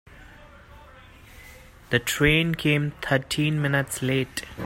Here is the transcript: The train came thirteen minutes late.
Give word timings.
The 1.91 1.99
train 1.99 2.55
came 2.55 2.93
thirteen 3.03 3.61
minutes 3.61 4.01
late. 4.01 4.41